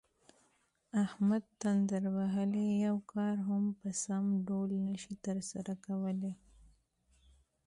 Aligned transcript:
احمد 1.05 1.43
تندر 1.61 2.03
وهلی 2.17 2.67
یو 2.87 2.97
کار 3.13 3.35
هم 3.47 3.63
په 3.79 3.89
سم 4.03 4.25
ډول 4.47 4.71
نشي 4.87 5.15
ترسره 5.25 5.73
کولی. 5.85 6.33